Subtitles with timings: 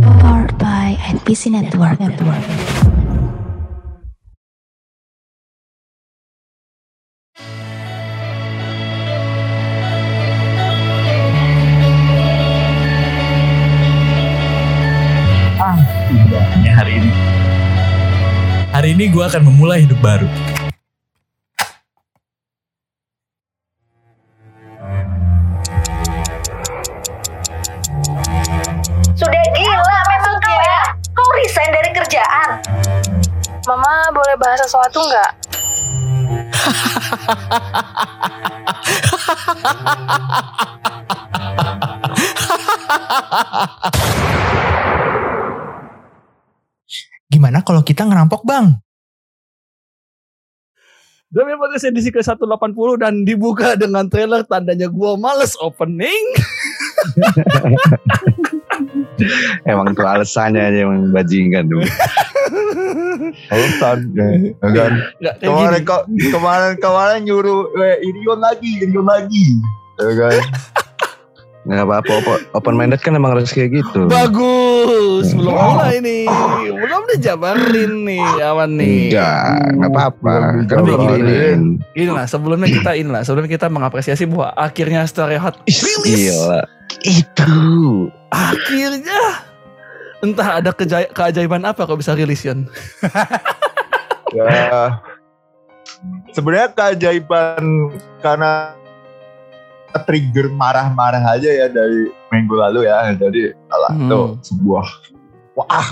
[0.00, 2.00] Powered by NPC Network.
[2.00, 2.44] Network.
[16.10, 17.10] indahnya hari ini.
[18.70, 20.49] Hari ini gue akan memulai hidup baru.
[34.60, 35.32] Sesuatu nggak?
[47.30, 48.76] Gimana kalau kita ngerampok bang?
[51.30, 56.24] Demi podcast edisi ke-180 dan dibuka dengan trailer tandanya gua males opening.
[59.70, 61.82] Emang tuh alasannya aja emang bajingan tuh.
[63.52, 64.92] Alasan kan.
[65.40, 65.82] Kemarin
[66.32, 69.44] kemarin kemarin nyuruh eh, Irion lagi, Irion lagi.
[70.00, 70.40] Ya kan.
[71.60, 72.12] Nggak apa-apa,
[72.56, 74.08] open- minded kan emang harus kayak gitu.
[74.08, 76.24] Bagus, belum mulai nih.
[76.72, 79.12] Belum dijabarin nih, aman nih.
[79.12, 79.36] Enggak,
[79.76, 80.32] nggak apa-apa.
[80.64, 81.62] Tapi belum gini, diinin.
[81.92, 86.32] Gini lah, sebelumnya kita in lah, sebelumnya kita mengapresiasi bahwa akhirnya Story Hot Ih, rilis.
[86.32, 86.60] Gila.
[87.04, 87.52] Itu.
[88.32, 89.20] Akhirnya
[90.24, 92.64] entah ada keja- keajaiban apa kok bisa rilis Yon.
[94.30, 95.02] Ya.
[96.30, 97.90] Sebenarnya keajaiban
[98.22, 98.78] karena
[100.04, 103.10] trigger marah-marah aja ya dari minggu lalu ya.
[103.14, 104.08] Jadi alah Hmm.
[104.08, 104.86] tuh sebuah
[105.54, 105.90] wah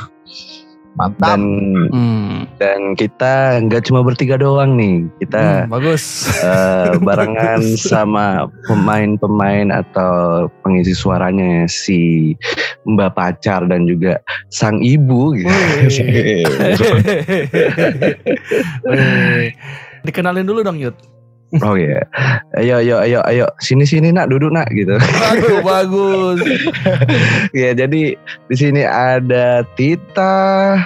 [0.95, 1.39] mantap.
[1.39, 1.43] Dan
[1.89, 5.07] Hmm, dan kita nggak cuma bertiga doang nih.
[5.23, 6.27] Kita hmm, bagus.
[6.43, 12.35] eh, barengan sama pemain-pemain atau pengisi suaranya si
[12.83, 14.19] Mbak Pacar dan juga
[14.51, 15.49] sang ibu gitu.
[20.03, 20.95] Dikenalin dulu dong Yud.
[21.65, 22.05] Oh iya.
[22.61, 25.01] Ayo ayo ayo ayo sini sini nak duduk nak gitu.
[25.33, 26.45] Aduh bagus.
[27.65, 30.77] ya jadi di sini ada Tita.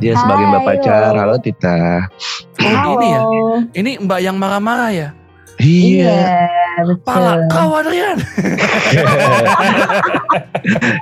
[0.00, 1.12] Dia sebagai Mbak Pacar.
[1.12, 1.36] halo.
[1.42, 2.06] Tita.
[2.62, 3.20] Oh, ini ya.
[3.76, 5.08] Ini Mbak yang marah-marah ya.
[5.60, 6.48] Iya.
[6.80, 7.04] betul.
[7.04, 8.16] Pala kau Adrian.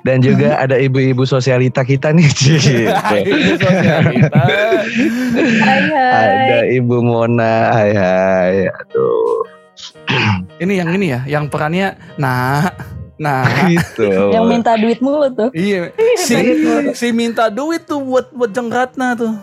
[0.06, 2.26] Dan juga ada ibu-ibu sosialita kita nih.
[2.26, 4.42] Ini sosialita.
[5.62, 6.26] Hai, hai.
[6.50, 7.70] ada Ibu Mona.
[7.70, 8.54] Hai hai.
[8.66, 9.46] Aduh.
[10.58, 12.66] Ini yang ini ya, yang perannya nah
[13.18, 14.30] nah Gitu.
[14.30, 15.50] Yang minta duit mulu tuh.
[15.50, 15.90] iya
[16.26, 16.38] si
[16.94, 19.34] si minta duit tuh buat buat jengratna tuh.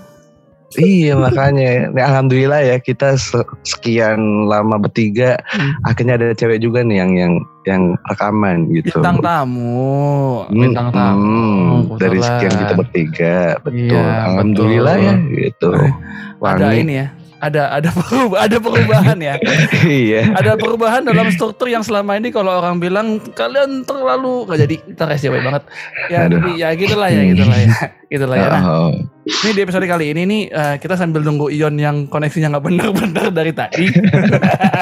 [0.78, 5.72] Iya makanya Nih, Alhamdulillah ya kita se- sekian lama bertiga Hmm.
[5.84, 11.42] Akhirnya ada cewek juga nih yang yang yang rekaman gitu Bintang tamu, Hmm, bintang tamu.
[11.82, 15.06] hmm, Dari sekian kita bertiga Betul Iya, Alhamdulillah betul.
[15.06, 16.78] ya gitu Ada Wangi.
[16.80, 17.08] ini ya.
[17.46, 19.36] Ada ada perubah, ada perubahan ya.
[19.86, 24.76] Iya Ada perubahan dalam struktur yang selama ini kalau orang bilang kalian terlalu nggak jadi
[24.82, 25.64] kita banget.
[26.10, 26.42] Ya Aduh.
[26.42, 27.70] tapi ya gitulah ya gitulah ya.
[28.06, 28.50] Gitulah ya.
[28.54, 28.94] Nah, Oh,
[29.26, 33.26] Ini di episode kali ini nih eh, kita sambil nunggu Ion yang koneksinya nggak bener-bener
[33.34, 33.90] dari tadi.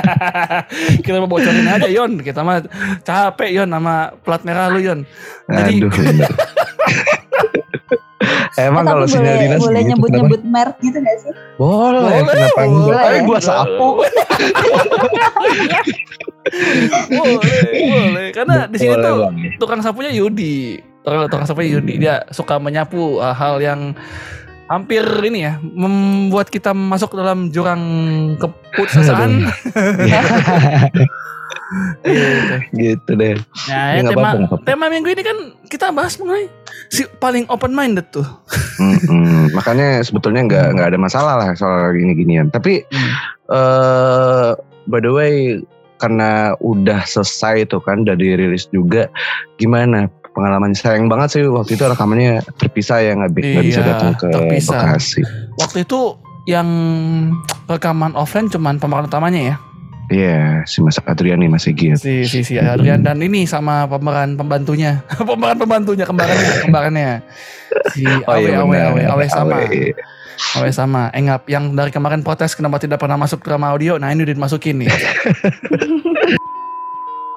[1.08, 2.20] kita mau bocorin aja Ion.
[2.20, 2.60] Kita mah
[3.02, 5.08] capek Ion sama plat merah lu Ion.
[5.48, 5.92] Jadi Aduh.
[8.68, 11.34] Emang Eh, kalau tapi sinyal boleh, dinas boleh gitu, nyebut-nyebut merek gitu gak sih?
[11.56, 12.86] Boleh, Boleh, kenapa enggak?
[12.86, 13.14] boleh.
[13.14, 13.90] Eh, gua sapu.
[17.10, 18.28] boleh, boleh.
[18.36, 19.36] Karena di sini tuh Bang.
[19.60, 20.80] tukang sapunya Yudi.
[21.04, 21.94] Tukang, tukang sapunya Yudi.
[22.00, 23.96] Dia suka menyapu uh, hal yang
[24.66, 27.82] hampir ini ya membuat kita masuk dalam jurang
[28.38, 29.48] keputusasaan.
[30.04, 31.04] Gitu.
[32.74, 33.38] Gitu deh
[33.70, 34.30] Nah, Ya, ya, tema
[34.62, 36.46] tema minggu ini kan kita bahas mengenai
[36.90, 38.26] si paling open minded tuh.
[38.78, 39.50] Mm-mm.
[39.58, 42.54] Makanya sebetulnya nggak nggak ada masalah lah soal gini-ginian.
[42.54, 43.12] Tapi Hmm.
[43.50, 44.50] eh
[44.86, 45.34] by the way
[45.98, 49.08] karena udah selesai tuh kan udah dirilis juga
[49.56, 54.12] gimana pengalaman sayang banget sih waktu itu rekamannya terpisah ya nggak nggak bisa Iya, datang
[54.18, 54.82] ke terpisah.
[54.82, 55.22] Bekasi.
[55.62, 56.00] Waktu itu
[56.44, 56.68] yang
[57.70, 59.56] rekaman offline cuman pemeran utamanya ya.
[60.12, 61.96] Iya si Mas Adrian nih Mas Egy.
[61.96, 65.00] Si si si Adrian dan ini sama pemeran pembantunya.
[65.30, 67.12] pemeran pembantunya kembarannya, kembarannya.
[67.96, 68.92] Si Oh Awe iya Awe benar.
[68.92, 69.58] Awe Awe sama.
[69.64, 69.96] Awe.
[70.60, 71.04] Awe sama.
[71.16, 73.96] Engap yang dari kemarin protes kenapa tidak pernah masuk drama audio.
[73.96, 74.92] Nah, ini udah dimasukin nih.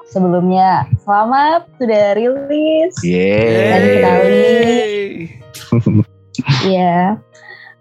[0.07, 2.93] Sebelumnya, selamat sudah rilis.
[3.03, 3.83] Yeay.
[3.83, 4.45] sekali.
[6.63, 7.17] Iya.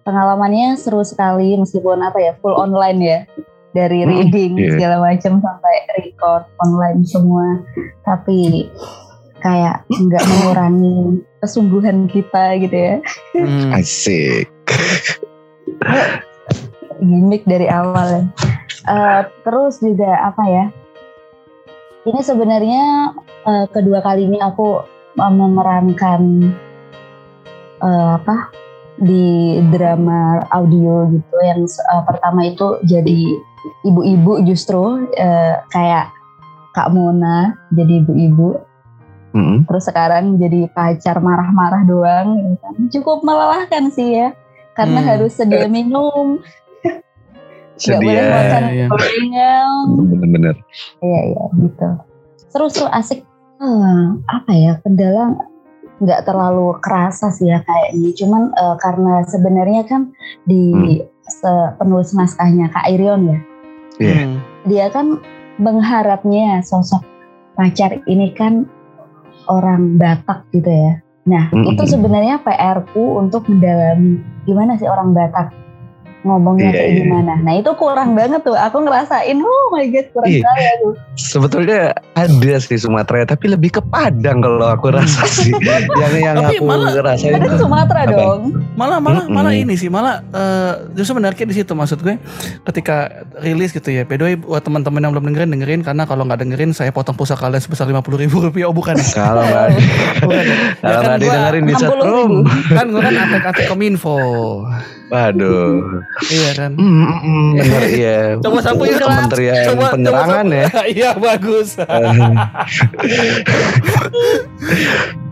[0.01, 3.19] Pengalamannya seru sekali meskipun apa ya, full online ya.
[3.77, 4.73] Dari Hmm, reading iya.
[4.73, 7.61] segala macam sampai record online semua.
[8.09, 8.73] Tapi
[9.45, 12.97] kayak nggak mengurangi kesungguhan kita gitu ya.
[13.37, 13.77] Hmm.
[13.77, 14.49] Asik.
[16.97, 18.23] Gimmick dari awal ya.
[18.89, 20.65] Eh, terus juga apa ya?
[22.07, 22.85] Ini sebenarnya
[23.45, 24.81] eh, kedua kalinya aku
[25.19, 26.23] eh, memerankan
[27.83, 28.55] eh, apa
[28.97, 31.37] di drama audio gitu.
[31.43, 33.19] Yang eh, pertama itu jadi
[33.83, 36.15] ibu-ibu justru eh, kayak
[36.73, 38.63] Kak Mona jadi ibu-ibu.
[39.37, 39.69] Mm-mm.
[39.69, 42.75] terus sekarang jadi pacar marah-marah doang gitu kan.
[42.89, 44.33] cukup melelahkan sih ya
[44.73, 45.09] karena Hmm.
[45.13, 46.41] harus sedia minum
[47.77, 48.33] nggak boleh Sedia.
[48.33, 48.87] makan iya.
[48.89, 50.55] gorengan Bener-bener.
[51.01, 51.89] iya iya gitu
[52.49, 53.21] seru-seru asik
[53.57, 55.33] Hmm, apa ya kendala
[55.97, 60.13] nggak terlalu kerasa sih ya kayaknya cuman eh, karena sebenarnya kan
[60.45, 63.39] di se- penulis naskahnya Kak Irion ya
[63.97, 64.17] Iya.
[64.19, 64.37] Hmm.
[64.65, 65.17] dia kan
[65.57, 67.01] mengharapnya sosok
[67.55, 68.69] pacar ini kan
[69.47, 71.01] orang Batak gitu ya.
[71.25, 71.73] Nah, Mm-mm.
[71.73, 75.49] itu sebenarnya PR-ku untuk mendalami gimana sih orang Batak
[76.23, 76.99] ngomongnya Iya, kayak iya.
[76.99, 77.33] gimana.
[77.39, 78.57] Nah, itu kurang banget tuh.
[78.57, 80.41] Aku ngerasain, oh my god, kurang Iya.
[80.41, 80.89] sekali aku.
[81.17, 81.81] Sebetulnya
[82.13, 85.53] ada sih Sumatera tapi lebih ke Padang kalau aku rasa sih.
[85.95, 88.13] yang yang Tapi aku malah- ngerasain Ada di Sumatera Apa?
[88.13, 88.41] dong.
[88.75, 89.33] Malah malah Mm-mm.
[89.35, 92.21] malah ini sih malah eh, justru menariknya di situ maksud gue
[92.65, 93.09] ketika
[93.39, 94.03] rilis gitu ya.
[94.03, 97.15] By the way buat teman-teman yang belum dengerin dengerin karena kalau nggak dengerin saya potong
[97.15, 98.67] pulsa kalian sebesar lima puluh ribu rupiah.
[98.67, 98.95] Oh bukan.
[98.95, 99.07] ya?
[99.15, 99.81] kalau nggak ya?
[100.21, 100.35] kalau
[100.83, 102.05] Ya nggak didengerin di 60 setrum.
[102.05, 102.37] ribu.
[102.71, 104.19] kan gue kan antek-antek kominfo.
[105.07, 106.03] Waduh.
[106.17, 106.73] Iya kan.
[106.75, 108.17] Mm, mm, mm, bener iya.
[108.41, 108.97] Coba sapu yuk.
[108.99, 110.69] Kementerian Coba- Penerangan coba ya.
[110.97, 111.69] Iya bagus.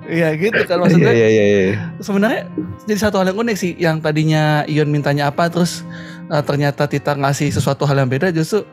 [0.04, 1.12] Iya gitu kan Iya maksudnya.
[1.16, 1.44] iya iya.
[1.48, 1.72] iya.
[1.98, 2.44] sebenarnya
[2.84, 5.80] jadi satu hal yang unik sih yang tadinya Ion mintanya apa terus
[6.28, 8.68] eh, ternyata Tita ngasih sesuatu hal yang beda justru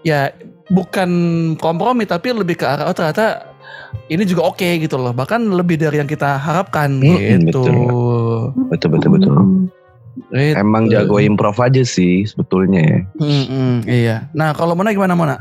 [0.00, 0.30] ya
[0.70, 1.10] bukan
[1.58, 3.50] kompromi tapi lebih ke arah oh ternyata
[4.06, 7.66] ini juga oke gitu loh bahkan lebih dari yang kita harapkan Mm-mm, gitu.
[8.70, 9.34] Betul betul betul.
[10.28, 10.54] Gitu.
[10.54, 12.98] Emang jago improv aja sih sebetulnya ya.
[13.16, 14.16] Mm-mm, iya.
[14.30, 15.36] Nah kalau Mona gimana Mona?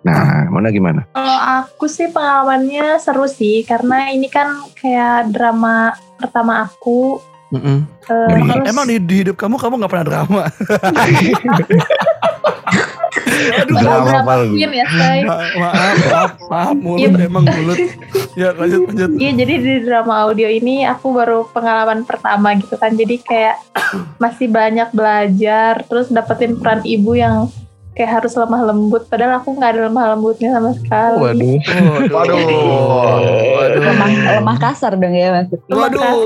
[0.00, 1.04] Nah, mana gimana?
[1.10, 7.20] Kalau aku sih pengalamannya seru sih karena ini kan kayak drama pertama aku.
[7.50, 7.84] Mm-mm.
[8.06, 10.42] Eh, Emang- terus- Emang di, di hidup kamu kamu nggak pernah drama?
[13.40, 14.52] Aduh, Drama drama apa lu?
[14.52, 14.84] queen ya
[15.22, 17.26] maaf, maaf, maaf, mulut Iya.
[17.26, 17.78] emang mulut.
[18.32, 19.10] Ya lanjut, lanjut.
[19.16, 23.56] Iya jadi di drama audio ini aku baru pengalaman pertama gitu kan jadi kayak
[24.16, 27.50] masih banyak belajar terus dapetin peran ibu yang
[28.00, 31.20] kayak harus lemah lembut padahal aku nggak ada lemah lembutnya sama sekali.
[31.20, 31.60] Waduh.
[32.08, 32.40] Waduh.
[33.60, 33.82] Waduh.
[33.84, 34.08] Lemah,
[34.40, 35.68] lemah kasar dong ya maksudnya.
[35.76, 36.24] Waduh.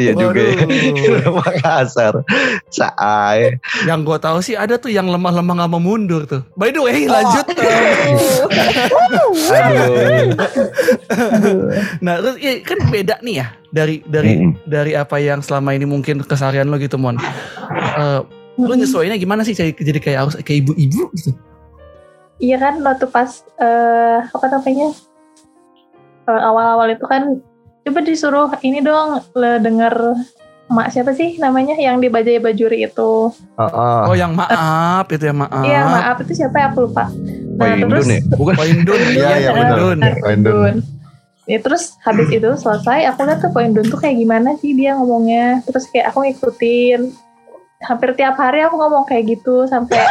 [0.00, 0.56] iya juga ya.
[0.64, 1.20] Waduh.
[1.28, 2.24] Lemah kasar.
[2.72, 3.60] Saai.
[3.84, 6.40] Yang gue tahu sih ada tuh yang lemah-lemah nggak mau mundur tuh.
[6.56, 7.44] By the way, lanjut.
[7.52, 9.28] Aduh.
[12.00, 14.64] Nah, terus iya, kan beda nih ya dari dari Mm-mm.
[14.64, 17.20] dari apa yang selama ini mungkin keseharian lo gitu, Mon.
[17.20, 18.20] Eh,
[18.58, 21.30] lo nyesuainya gimana sih jadi, jadi kayak kayak ibu-ibu gitu?
[22.38, 24.94] Iya kan waktu pas eh apa namanya
[26.26, 27.42] eh, awal-awal itu kan
[27.86, 29.94] coba disuruh ini dong le denger
[30.68, 33.32] mak siapa sih namanya yang di Bajai Bajuri itu.
[33.56, 34.00] Heeh.
[34.04, 35.64] Oh, yang maaf itu ya maaf.
[35.64, 37.08] Iya maaf itu siapa ya aku lupa.
[37.58, 38.20] Oh, Indun ya?
[38.36, 38.54] Bukan.
[38.54, 39.00] Poin dun.
[39.00, 39.78] Iya, iya, poin benar.
[39.80, 39.98] dun.
[39.98, 40.52] Benar, Poin Dun.
[40.52, 40.76] Dun.
[41.48, 44.92] Ya, terus habis itu selesai aku lihat tuh poin Dun tuh kayak gimana sih dia
[44.94, 45.64] ngomongnya.
[45.64, 47.00] Terus kayak aku ngikutin.
[47.80, 50.02] Hampir tiap hari aku ngomong kayak gitu sampai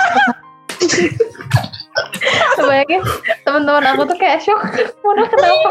[2.57, 3.01] Bayangin
[3.43, 4.59] teman-teman aku tuh kayak shock.
[5.01, 5.69] Mona kenapa?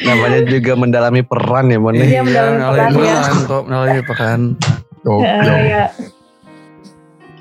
[0.00, 1.94] Namanya juga mendalami peran ya, Mon.
[1.94, 3.14] Iya, mendalami ngalahin peran, ya.
[3.14, 4.40] peran kok, ngalahin peran.
[5.04, 5.84] Oh, ya.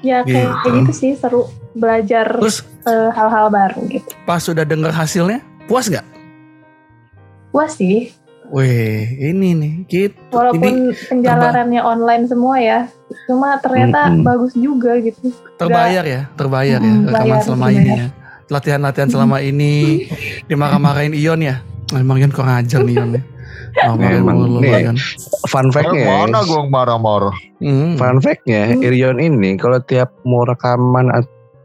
[0.03, 0.36] Ya kayak, Gitu.
[0.60, 1.41] kayak gitu sih seru
[1.74, 4.10] belajar Terus eh, hal-hal baru gitu.
[4.27, 6.03] pas sudah dengar hasilnya, puas nggak?
[7.50, 8.12] Wah sih,
[8.52, 10.20] Wih, ini nih, gitu.
[10.30, 12.80] walaupun penjalarannya online semua ya,
[13.26, 14.26] cuma ternyata Mm-mm.
[14.28, 15.32] bagus juga gitu.
[15.58, 18.08] Terbayar ya, terbayar ya Hmm, rekaman bayar, selama ini ya.
[18.52, 20.06] Latihan-latihan selama ini
[20.52, 21.64] dimarah-marahin Ion ya.
[21.96, 23.24] Emang Ion kok ngajar nih Ion ya.
[24.22, 24.94] Mulu nih.
[25.50, 26.06] Fun fact-nya.
[26.06, 27.34] ya, Mana gue marah-marah?
[27.58, 27.98] Hmm.
[27.98, 31.10] Fun fact-nya, Irion ini kalau tiap mau rekaman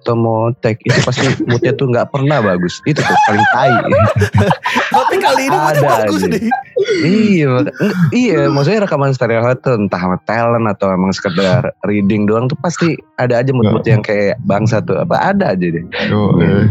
[0.09, 2.81] atau mau take itu pasti moodnya tuh nggak pernah bagus.
[2.89, 3.77] Itu tuh paling tai.
[4.97, 6.29] Tapi kali ini moodnya bagus aja.
[6.33, 6.43] nih.
[7.05, 7.49] iya,
[8.17, 8.41] iya.
[8.49, 13.45] Maksudnya rekaman stereo itu entah sama talent atau emang sekedar reading doang tuh pasti ada
[13.45, 14.97] aja mood-mood yang kayak bangsa tuh.
[14.97, 15.85] Apa ada aja deh.
[16.09, 16.65] Yo, eh.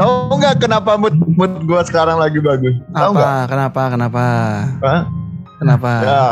[0.00, 2.72] Tahu nggak kenapa mood mood gue sekarang lagi bagus?
[2.96, 3.28] Tahu nggak?
[3.28, 3.48] Apa?
[3.52, 3.82] Kenapa?
[3.92, 4.24] Kenapa?
[4.80, 5.02] Hah?
[5.60, 5.90] Kenapa?
[6.00, 6.24] Ya,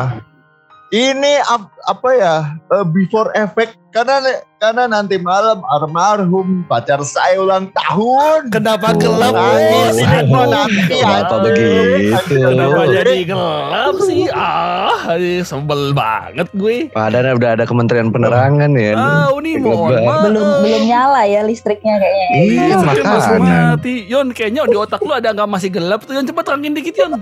[0.95, 2.35] ini ap- apa ya
[2.71, 4.23] eh, before effect karena
[4.63, 8.53] karena nanti malam almarhum pacar saya ulang tahun.
[8.53, 9.33] Kenapa gelap?
[9.33, 9.97] Nangis, bos?
[10.05, 11.45] aku nanti Kenapa aduh.
[11.49, 12.09] begitu?
[12.29, 14.23] Kenapa jadi gelap sih?
[14.31, 16.93] Ah, sebel banget gue.
[16.93, 18.93] Padahal udah ada Kementerian Penerangan ya.
[18.95, 22.29] Ah, ini mohon belum belum nyala ya listriknya kayaknya.
[22.37, 23.59] Iya, makanya.
[23.75, 23.95] mati.
[24.07, 26.15] Yon, kayaknya di otak lu ada nggak masih gelap tuh?
[26.15, 27.17] Yon, coba terangin dikit, Yon.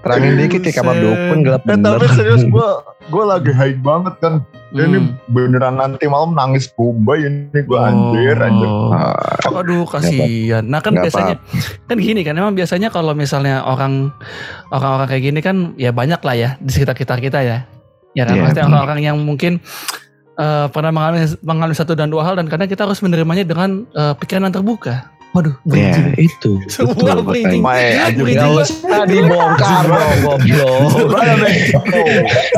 [0.00, 1.04] Terangin dikit ya kamar Buset.
[1.04, 1.90] dukun gelap Eh, bener.
[1.94, 2.68] tapi serius gue
[3.12, 4.34] gue lagi high banget kan.
[4.70, 4.78] Hmm.
[4.78, 8.64] Ini beneran nanti malam nangis bombay ini gue anjir anjir.
[8.64, 8.90] Oh.
[8.90, 10.62] Ah, Aduh kasihan.
[10.62, 11.36] Nah kan biasanya
[11.84, 14.14] kan gini kan emang biasanya kalau misalnya orang
[14.68, 17.58] orang-orang kayak gini kan ya banyak lah ya di sekitar kita kita ya.
[18.12, 18.74] Ya kan maksudnya benar.
[18.78, 19.58] orang-orang yang mungkin
[20.34, 24.14] eh, pernah mengalami mengalami satu dan dua hal dan kadang kita harus menerimanya dengan eh,
[24.14, 25.10] pikiran yang terbuka.
[25.30, 26.58] Waduh, Ya itu.
[26.66, 27.62] Semua makanya.
[27.62, 30.80] Mae, anjir, bridging Gak usah dibongkar dong goblok.
[31.06, 31.24] Bro?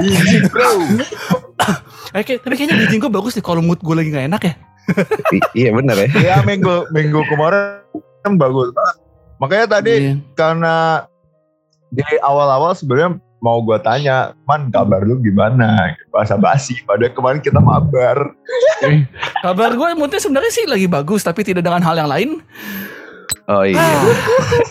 [0.01, 0.71] Easy bro.
[2.13, 4.55] Eh, tapi kayaknya bridging gue bagus nih kalau mood gue lagi gak enak ya.
[5.31, 6.09] I- Iya bener ya.
[6.19, 7.85] Ya minggu minggu kemarin
[8.21, 8.97] kan bagus banget.
[9.37, 10.15] Makanya tadi Iya.
[10.33, 10.75] karena
[11.89, 15.99] di awal-awal sebenarnya mau gue tanya, man kabar lu gimana?
[16.09, 16.79] Bahasa basi.
[16.87, 18.33] Padahal kemarin kita mabar.
[19.43, 22.31] Kabar gue moodnya sebenarnya sih lagi bagus tapi tidak dengan hal yang lain.
[23.51, 23.75] Oh iya.
[23.77, 24.07] Ah,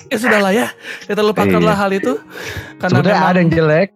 [0.07, 0.71] ya sudah lah ya.
[1.03, 1.81] Kita lupakanlah Iya.
[1.83, 2.13] hal itu.
[2.79, 3.89] Karena memang- ada yang jelek.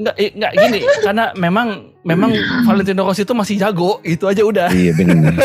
[0.00, 1.68] Enggak, eh, enggak gini, karena memang
[2.00, 2.32] memang
[2.64, 4.72] Valentino Rossi itu masih jago, itu aja udah.
[4.72, 5.36] Iya bener.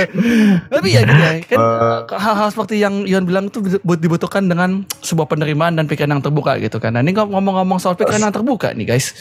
[0.72, 4.88] Tapi ya gitu ya, kan Eh, hal-hal seperti yang Ion bilang itu bu- dibutuhkan dengan
[5.04, 6.96] sebuah penerimaan dan pikiran yang terbuka gitu kan.
[6.96, 9.12] Nah ini ngomong-ngomong soal pikiran yang terbuka nih guys.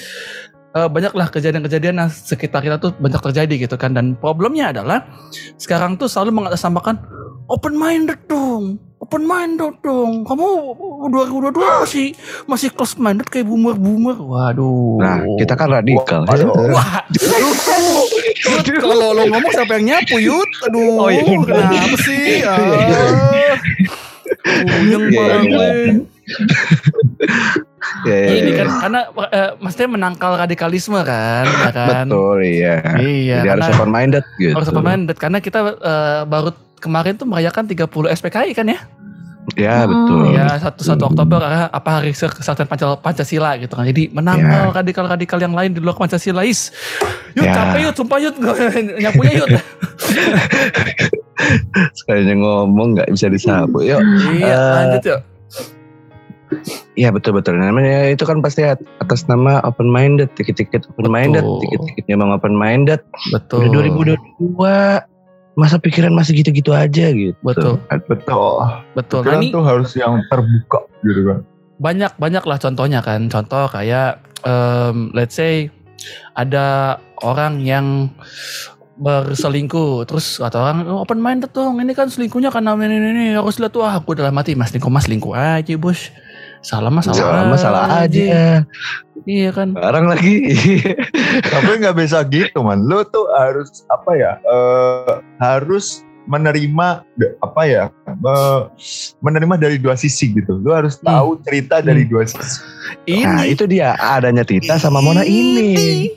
[0.72, 5.04] Eh, banyaklah kejadian-kejadian yang sekitar kita tuh banyak terjadi gitu kan dan problemnya adalah
[5.60, 6.96] sekarang tuh selalu mengatasnamakan
[7.52, 10.46] open minded dong open minded dong kamu
[11.10, 12.08] 2022 masih
[12.46, 16.22] masih close minded kayak boomer boomer waduh Nah kita kan radikal.
[16.24, 16.54] Waduh.
[16.76, 17.02] Wah,
[18.62, 20.50] Yud, kalau lo ngomong siapa yang nyapu Yud?
[20.70, 22.26] Aduh, Oh, iya, kenapa sih?
[22.52, 23.58] Ah.
[24.42, 26.06] Puyeng Iya, banget.
[28.06, 32.06] Ya, ya, Ini kan karena eh, maksudnya menangkal radikalisme kan, ya kan?
[32.08, 32.76] Betul iya.
[32.98, 34.56] Iya, Jadi harus open minded gitu.
[34.56, 36.50] harus open minded karena kita eh, baru
[36.82, 38.80] kemarin tuh merayakan 30 SPKI kan ya?
[39.54, 39.90] Ya Hmm.
[39.90, 40.22] betul.
[40.32, 43.84] Ya, satu satu Oktober apa hari kesatuan Pancasila, Pancasila gitu kan.
[43.84, 46.70] Jadi menangkal radikal-radikal yang lain di luar Pancasilais.
[47.34, 47.54] Yud Ya.
[47.56, 48.36] capek Yud, sumpah Yud
[49.02, 49.50] nyapunya Yud.
[51.96, 53.82] Sekalinya ngomong nggak bisa disapu.
[53.82, 53.98] Yuk.
[54.32, 55.22] iya, Eh, lanjut yuk.
[56.94, 57.56] Iya betul betul.
[57.56, 62.54] Namanya itu kan pasti at- atas nama open minded, dikit-dikit open minded, dikit-dikit memang open
[62.54, 63.00] minded.
[63.32, 63.66] Betul.
[63.66, 65.00] Udah 2022
[65.60, 67.36] masa pikiran masih gitu-gitu aja gitu.
[67.44, 67.78] Betul.
[68.08, 68.64] Betul.
[68.96, 69.20] Betul.
[69.22, 71.40] Nah, Pikiran ini tuh harus yang terbuka gitu kan.
[71.82, 73.26] banyak banyak lah contohnya kan.
[73.26, 75.68] Contoh kayak em, let's say
[76.38, 78.10] ada orang yang
[79.02, 83.26] berselingkuh terus kata orang "Oh, open minded dong ini kan selingkuhnya karena ini ini, ini
[83.34, 86.14] harus lihat tuh ah aku dalam mati mas selingkuh mas selingkuh aja bos
[86.62, 88.62] salah mas salah, Salah masalah aja.
[89.26, 90.54] iya kan Barang lagi.
[91.54, 92.86] Tapi nggak bisa gitu man.
[92.86, 94.32] Lu tuh harus apa ya?
[94.42, 97.02] eh, harus menerima
[97.42, 97.84] apa ya?
[99.20, 100.62] menerima dari dua sisi gitu.
[100.62, 102.62] Lu harus tahu cerita dari dua sisi.
[103.10, 106.10] ini Nah itu dia adanya Tita sama Mona ini.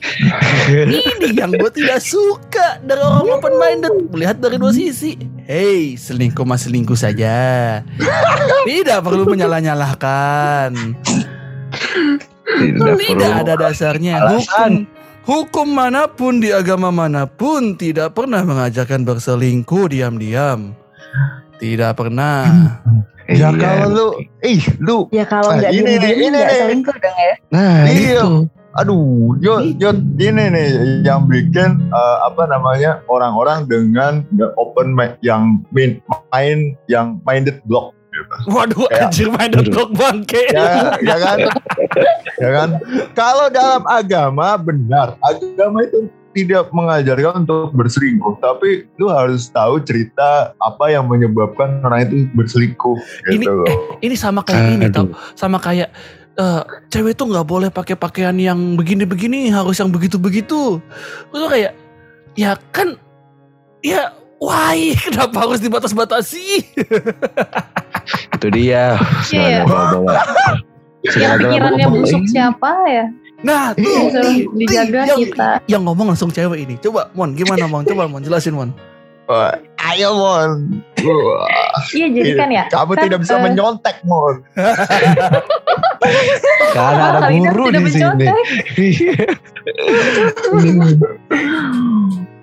[0.69, 1.01] ini
[1.33, 6.65] yang gue tidak suka dari orang open minded melihat dari dua sisi hey selingkuh mas
[6.65, 7.81] selingkuh saja
[8.63, 10.73] tidak perlu menyalah-nyalahkan
[12.45, 12.97] Tidak perlu.
[12.99, 14.71] tidak ada dasarnya hukum Alasan.
[15.23, 20.73] hukum mana pun di agama mana pun tidak pernah mengajarkan berselingkuh diam-diam
[21.57, 22.45] tidak pernah
[23.25, 23.57] Ya Iya.
[23.57, 24.07] kalau lu,
[24.45, 26.45] ih lu, Ya kalau Ah, nggak ini ini nih.
[26.61, 27.33] selingkuh dong ya.
[27.49, 28.21] Nah Iya.
[28.21, 28.29] itu.
[28.75, 30.67] Aduh, yo, yo, ini nih
[31.01, 37.59] yang bikin eh, apa namanya orang-orang dengan the open mind, yang main, main yang minded
[37.65, 37.95] block.
[38.47, 41.37] waduh Kayak- anjir main blok bangke ya, ya kan,
[42.39, 42.69] ya kan.
[43.11, 50.55] Kalau dalam agama benar, agama itu tidak mengajarkan untuk berselingkuh, tapi lu harus tahu cerita
[50.55, 52.95] apa yang menyebabkan orang itu berselingkuh.
[53.31, 53.99] Ini- Gitu loh.
[53.99, 55.91] ini sama kayak ini tau sama kayak
[56.39, 56.61] eh,
[56.91, 60.79] cewek tuh nggak boleh pakai pakaian yang begini-begini harus yang begitu-begitu
[61.31, 61.73] itu kayak
[62.35, 62.99] ya kan
[63.79, 66.45] ya why kenapa harus dibatas-batasi
[68.35, 68.99] Itu dia.
[69.33, 69.65] Iya.
[69.65, 70.13] Segala bawa-bawa.
[71.05, 73.05] Yang pikirannya busuk siapa ya?
[73.45, 75.49] nah tuh nih, dijaga yang, kita.
[75.69, 78.73] yang ngomong langsung cewek ini coba mon gimana mon coba mon jelasin mon
[79.29, 79.53] Wah,
[79.95, 80.83] Ayo Mon.
[81.07, 81.47] Wah,
[81.95, 82.67] Iya jadi kan ya.
[82.67, 84.43] Kamu kan, tidak bisa eh, menyontek Mon.
[86.75, 88.27] Karena ada guru tidak di sini.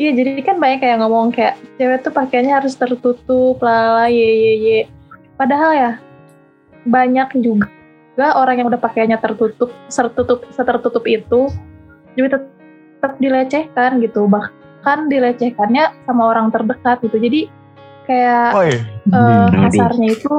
[0.01, 4.53] Iya jadi kan banyak kayak ngomong kayak cewek tuh pakaiannya harus tertutup lala ye ye
[4.57, 4.81] ye.
[5.37, 5.93] Padahal ya
[6.89, 11.53] banyak juga orang yang udah pakaiannya tertutup tertutup setertutup itu
[12.17, 12.53] juga tet-
[13.03, 17.41] tetap dilecehkan gitu bahkan dilecehkannya sama orang terdekat gitu jadi
[18.03, 19.63] kayak eh, Hmm, aduh.
[19.67, 20.35] kasarnya itu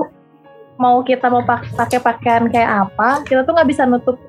[0.76, 4.20] mau kita mau pak- pakai pakaian kayak apa kita tuh nggak bisa nutup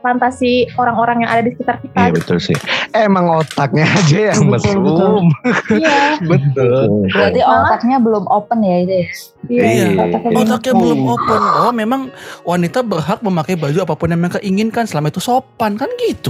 [0.00, 2.52] fantasi orang-orang yang ada di sekitar kita Iya betul sih.
[2.92, 5.24] Emang otaknya aja yang Betul, mesum.
[5.72, 7.08] iya Betul.
[7.08, 9.06] Berarti otaknya belum open ya itu ya?
[9.48, 9.88] iya, Iya.
[10.04, 11.40] otaknya belum Otaknya belum open.
[11.58, 12.00] Oh, memang
[12.44, 16.28] wanita berhak memakai baju apa pun yang mereka inginkan selama itu sopan kan gitu.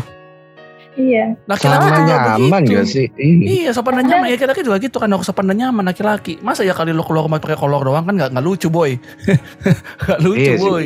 [0.95, 1.35] Iya.
[1.45, 2.73] Laki-laki Sama juga nyaman begitu.
[2.73, 3.07] gak sih?
[3.13, 3.45] Iya.
[3.45, 6.63] Iya sopan dan nyaman ya laki-laki juga gitu kan harus sopan dan nyaman laki-laki masa
[6.63, 8.95] ya kali lo keluar rumah pakai kolor doang kan nggak nggak lucu boy
[10.05, 10.85] nggak lucu Iya boy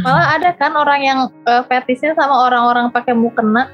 [0.00, 3.66] Malah ada kan orang yang eh, fetishnya sama orang-orang pakai mukena.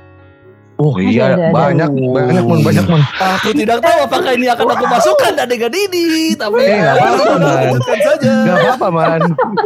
[0.79, 1.53] Oh iya Ada, ada, ada.
[1.53, 3.03] banyak banyak mon banyak mon.
[3.19, 7.43] aku tidak tahu apakah ini akan aku masukkan adegan ini tapi Eh, nggak apa-apa, aku
[7.43, 7.99] Man.
[7.99, 9.21] saja Gak apa-apa man,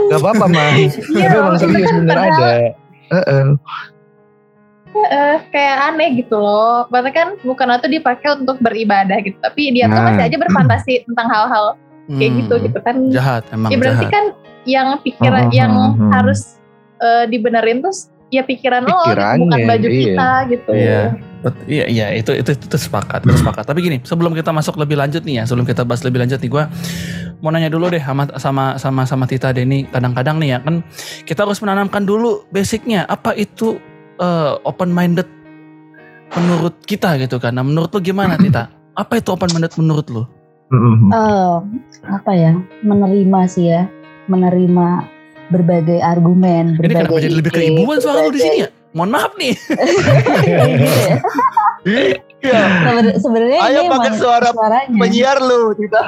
[0.08, 0.72] gak apa-apa man.
[0.72, 0.88] Iya,
[1.20, 2.48] Tapi emang serius bener ada.
[3.12, 3.44] Heeh.
[4.92, 6.84] Eh, kayak aneh gitu loh.
[6.92, 9.40] Bahkan kan mukena tuh dipakai untuk beribadah gitu.
[9.40, 10.12] Tapi dia tuh Nah.
[10.12, 11.66] masih aja berfantasi tentang hal-hal
[12.12, 12.96] kayak Hmm, gitu gitu kan.
[13.08, 14.24] jahat emang Ya berarti jahat kan
[14.68, 16.10] yang pikiran Hmm, yang hmm, hmm.
[16.12, 16.40] harus
[16.98, 17.94] eh, dibenerin tuh
[18.28, 19.98] ya pikiran lo Pikirannya, bukan baju iya.
[19.98, 20.70] kita gitu.
[20.72, 21.02] Iya.
[21.66, 25.26] Iya iya itu itu itu sepakat itu sepakat tapi gini sebelum kita masuk lebih lanjut
[25.26, 26.64] nih ya sebelum kita bahas lebih lanjut nih gue
[27.42, 30.86] mau nanya dulu deh sama sama sama sama Tita Denny kadang-kadang nih ya kan
[31.26, 33.74] kita harus menanamkan dulu basicnya apa itu
[34.62, 35.28] open minded
[36.32, 38.68] menurut kita gitu kan nah menurut lo gimana Tita
[39.00, 40.24] apa itu open minded menurut lo.
[40.72, 41.56] Eh,
[42.06, 42.52] apa ya?
[42.80, 43.84] Menerima sih ya,
[44.24, 45.04] menerima
[45.48, 49.08] berbagai argumen, ini berbagai kenapa jadi lebih ide, keibuan suara lo di sini ya mohon
[49.08, 49.72] maaf nih gitu
[50.48, 50.60] ya.
[52.42, 52.60] Iya.
[52.82, 54.96] Seben- Sebenarnya Ayo ini pakai emang suara suaranya.
[54.98, 56.04] Penyiar lu, Tita.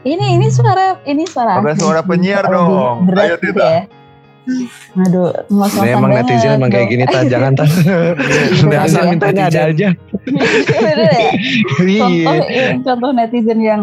[0.00, 1.58] Ini ini suara ini suara.
[1.58, 3.04] Pakai suara penyiar dong.
[3.04, 3.66] berat Ayo, gitu Tita.
[3.66, 3.82] ya.
[4.96, 7.52] Aduh, ngos Ini emang netizen emang kayak gini tak jangan.
[7.58, 9.74] Biasa Netizen mintanya ada netizen.
[9.74, 9.88] aja.
[10.76, 11.30] Bener ya?
[11.74, 12.34] Contoh, Iya.
[12.46, 13.80] ya, contoh netizen yang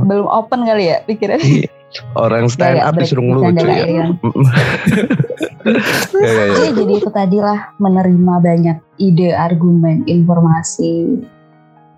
[0.00, 1.44] belum open kali ya pikirannya.
[1.64, 1.70] Iya.
[2.18, 3.70] Orang stand Ya, ya, up disuruh ngelucu ya.
[3.70, 3.84] ya.
[3.84, 4.02] Ya,
[6.26, 6.54] ya, ya.
[6.58, 11.22] Iya, jadi itu tadi lah menerima banyak ide, argumen, informasi,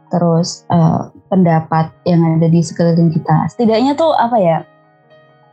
[0.09, 3.49] terus eh, pendapat yang ada di sekeliling kita.
[3.51, 4.59] Setidaknya tuh apa ya?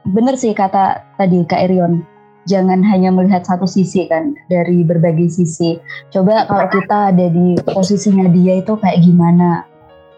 [0.03, 2.03] Bener sih kata tadi Kak Erion,
[2.43, 5.79] jangan hanya melihat satu sisi kan dari berbagai sisi.
[6.11, 9.63] Coba kalau kita ada di posisinya dia itu kayak gimana?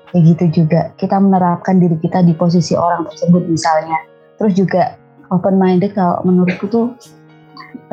[0.10, 0.82] Kayak gitu juga.
[0.98, 3.98] Kita menerapkan diri kita di posisi orang tersebut misalnya.
[4.41, 4.98] Terus juga
[5.30, 6.98] open minded kalau menurutku tuh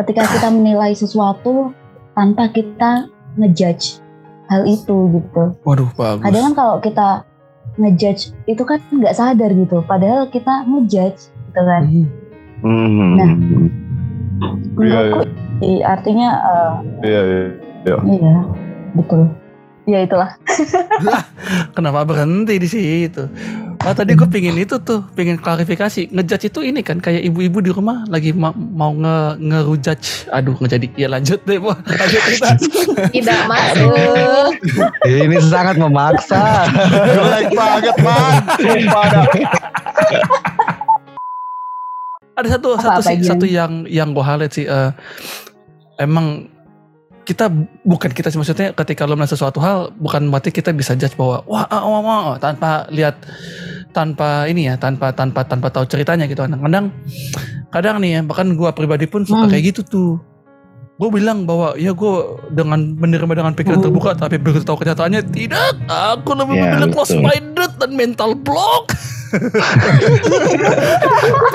[0.00, 1.76] ketika kita menilai sesuatu
[2.16, 4.00] tanpa kita ngejudge
[4.48, 5.56] hal itu gitu.
[5.64, 7.08] waduh bagus Kadang kan kalau kita
[7.80, 9.80] ngejudge itu kan nggak sadar gitu.
[9.84, 11.82] Padahal kita ngejudge gitu kan.
[12.64, 13.12] Mm.
[13.12, 13.28] Nah.
[14.72, 15.20] Iya, Menurutku
[15.60, 16.72] i- artinya eh,
[17.04, 17.96] Iya, iya.
[18.08, 18.34] iya
[18.96, 19.28] betul.
[19.82, 20.30] Ya itulah.
[21.76, 23.26] Kenapa berhenti di situ?
[23.82, 26.06] Oh tadi gue pingin itu tuh, pingin klarifikasi.
[26.06, 30.30] Ngejudge itu ini kan kayak ibu-ibu di rumah lagi ma- mau nge ngerujudge.
[30.30, 30.86] Aduh nggak jadi.
[30.94, 31.74] Ya lanjut deh, Bu.
[31.74, 32.50] Lanjut kita.
[33.18, 34.54] Tidak masuk.
[35.02, 36.70] Ini sangat memaksa.
[37.18, 38.34] Jelek banget, Man.
[38.54, 39.24] Sumpah dah.
[42.32, 44.64] Ada satu Apa, satu apa, sih, satu yang yang gue highlight sih.
[44.64, 44.90] eh,
[45.98, 46.48] emang
[47.22, 47.46] kita
[47.82, 51.46] bukan kita sih maksudnya ketika lo melihat sesuatu hal bukan berarti kita bisa judge bahwa
[51.46, 53.14] wah ah, wah, wah, tanpa lihat
[53.92, 56.90] tanpa ini ya tanpa tanpa tanpa tahu ceritanya gitu kadang
[57.70, 59.50] kadang nih ya bahkan gua pribadi pun suka Hmm.
[59.50, 60.12] kayak gitu tuh
[60.92, 62.14] gue bilang bahwa ya gue
[62.50, 63.86] dengan menerima dengan pikiran Hmm.
[63.86, 68.90] terbuka tapi begitu tahu kenyataannya tidak aku lebih Ya, memilih close minded dan mental block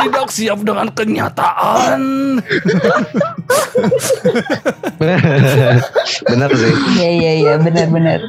[0.02, 2.02] tidak siap dengan kenyataan
[6.28, 6.74] Bener sih.
[6.98, 8.20] Iya iya iya benar-benar.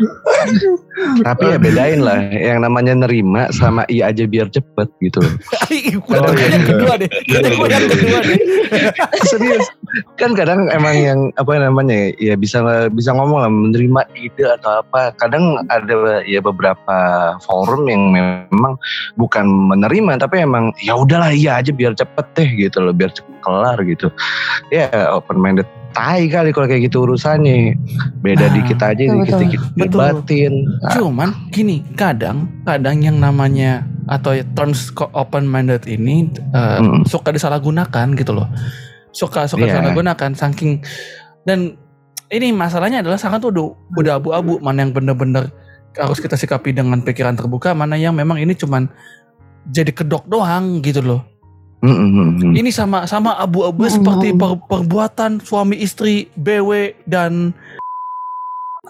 [1.24, 2.20] Tapi ya bedain lah.
[2.28, 5.34] Yang namanya nerima sama iya aja biar cepet gitu loh.
[6.08, 6.48] Oh, iya.
[6.58, 8.40] yang kedua deh Kayaknya gue yang kedua deh
[9.28, 9.66] Serius.
[10.20, 15.14] Kan kadang emang yang apa namanya ya bisa bisa ngomong lah menerima ide atau apa.
[15.16, 16.96] Kadang ada ya beberapa
[17.46, 18.74] forum yang memang
[19.16, 23.35] bukan menerima tapi emang ya udahlah iya aja biar cepet deh gitu loh biar cepet
[23.44, 24.11] kelar gitu.
[24.74, 27.77] Ya open minded tai kali kalau kayak gitu urusannya.
[28.24, 29.83] Beda Nah, dikit aja betul, dikit-dikit betul.
[29.87, 30.53] debatin
[30.94, 37.05] Cuman gini, kadang kadang yang namanya atau terms open minded ini uh, Mm.
[37.05, 38.48] suka disalahgunakan gitu loh.
[39.12, 39.81] Suka suka Iya.
[39.81, 40.81] disalahgunakan saking
[41.44, 41.77] dan
[42.29, 45.48] ini masalahnya adalah sekarang tuh udah, udah abu-abu mana yang bener-bener
[45.96, 48.87] harus kita sikapi dengan pikiran terbuka, mana yang memang ini cuman
[49.66, 51.23] jadi kedok doang gitu loh.
[51.79, 52.55] Mm, mm, mm, mm.
[52.59, 57.55] Ini sama sama abu-abu Mm, seperti per- perbuatan suami istri, BW dan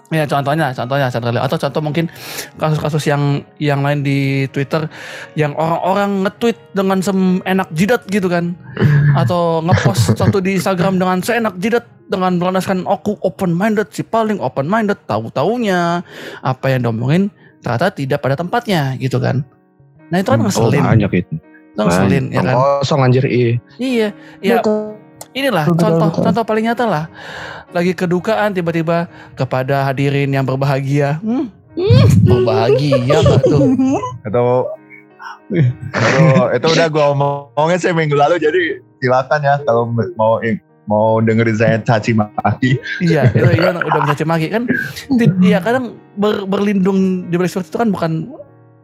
[0.09, 2.09] ya contohnya, contohnya, contohnya atau contoh mungkin
[2.57, 4.89] kasus-kasus yang yang lain di Twitter
[5.37, 8.57] yang orang-orang nge-tweet dengan seenak jidat gitu kan,
[9.13, 14.41] atau ngepost satu di Instagram dengan seenak jidat dengan berlandaskan aku open minded si paling
[14.41, 16.01] open minded tahu taunya
[16.41, 17.29] apa yang diomongin
[17.61, 19.45] ternyata tidak pada tempatnya gitu kan.
[20.09, 21.35] Nah itu kan Oh ngeselin, banyak itu.
[21.69, 22.55] itu ngeselin ya kan.
[22.81, 23.53] Kosong anjir iya.
[23.77, 24.07] Iya,
[24.41, 24.55] ya
[25.29, 26.23] inilah Betul, contoh betul.
[26.25, 27.05] contoh paling nyata lah.
[27.69, 29.05] Lagi kedukaan tiba-tiba
[29.37, 31.21] kepada hadirin yang berbahagia.
[31.21, 33.61] Hmm, hmm, berbahagia nggak tuh?
[34.27, 34.45] Itu
[35.49, 36.25] itu,
[36.61, 40.37] itu udah gue omongin sih minggu lalu jadi silakan ya kalau mau
[40.85, 42.77] mau dengerin saya caci maki.
[43.01, 44.69] Iya, itu iya udah mencaci maki kan.
[45.41, 48.11] Iya kadang ber- berlindung di balik seperti itu kan bukan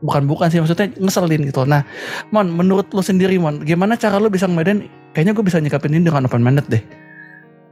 [0.06, 1.66] bukan bukan sih maksudnya ngeselin gitu.
[1.66, 1.82] Nah,
[2.30, 4.86] Mon, menurut lu sendiri Mon, gimana cara lu bisa ngebedain?
[5.18, 6.84] Kayaknya gue bisa nyikapin ini dengan open minded deh.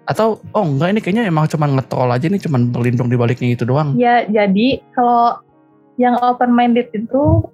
[0.09, 3.63] Atau oh enggak ini kayaknya emang cuma ngetrol aja nih cuma berlindung di baliknya itu
[3.63, 3.95] doang.
[3.95, 5.39] Ya, jadi kalau
[5.95, 7.45] yang open minded itu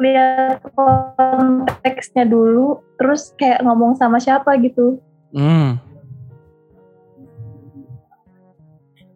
[0.00, 4.98] lihat konteksnya dulu, terus kayak ngomong sama siapa gitu.
[5.30, 5.78] Hmm.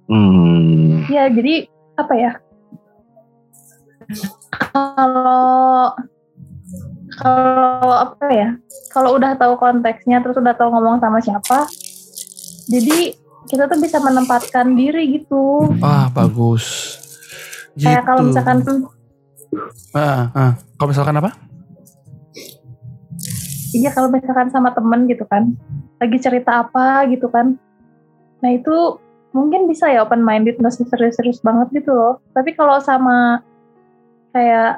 [0.07, 1.03] Hmm.
[1.11, 1.67] Ya, jadi
[1.99, 2.33] apa ya?
[4.57, 5.93] Kalau
[7.17, 8.49] kalau apa ya?
[8.93, 11.69] Kalau udah tahu konteksnya, terus udah tahu ngomong sama siapa,
[12.69, 13.17] jadi
[13.47, 15.71] kita tuh bisa menempatkan diri gitu.
[15.81, 16.97] Ah, bagus.
[17.77, 17.87] Gitu.
[17.87, 18.59] Kayak kalau misalkan
[19.95, 20.53] Ah, ah.
[20.77, 21.31] Kalau misalkan apa?
[23.77, 25.53] Iya kalau misalkan sama temen gitu kan,
[26.01, 27.61] lagi cerita apa gitu kan.
[28.41, 29.01] Nah itu
[29.37, 32.21] mungkin bisa ya open minded, nggak serius-serius banget gitu loh.
[32.33, 33.45] Tapi kalau sama
[34.37, 34.71] kayak